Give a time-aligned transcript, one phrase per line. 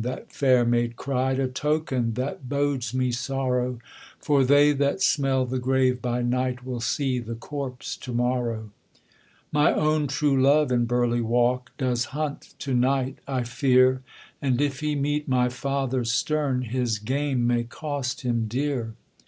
[0.00, 3.80] that fair maid cried, 'A token that bodes me sorrow;
[4.20, 8.70] For they that smell the grave by night Will see the corpse to morrow.
[9.50, 14.02] 'My own true love in Burley Walk Does hunt to night, I fear;
[14.40, 18.94] And if he meet my father stern, His game may cost him dear.